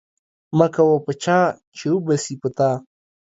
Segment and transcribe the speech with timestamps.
[0.57, 1.45] مکوه په چاه
[1.77, 2.71] چې و به سي په تا.